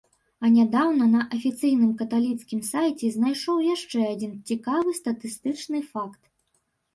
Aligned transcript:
А 0.47 0.49
нядаўна 0.53 1.05
на 1.15 1.19
афіцыйным 1.35 1.91
каталіцкім 1.99 2.63
сайце 2.69 3.11
знайшоў 3.17 3.57
яшчэ 3.75 3.99
адзін 4.13 4.33
цікавы 4.49 4.97
статыстычны 5.03 5.85
факт. 5.93 6.19